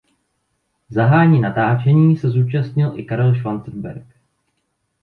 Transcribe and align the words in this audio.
Zahájení 0.89 1.39
natáčení 1.39 2.17
se 2.17 2.29
zúčastnil 2.29 2.99
i 2.99 3.05
Karel 3.05 3.35
Schwarzenberg. 3.35 4.05